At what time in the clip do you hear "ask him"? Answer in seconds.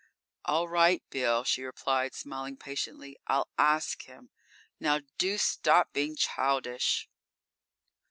3.59-4.31